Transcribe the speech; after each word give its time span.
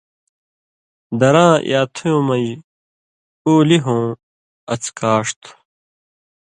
دراں 1.19 1.53
یا 1.71 1.81
تھُیوں 1.95 2.21
من٘ژ 2.27 2.47
اُولی 3.45 3.79
ہوں 3.85 4.03
اڅھکاݜ 4.73 5.27
تھُو۔ 5.41 5.53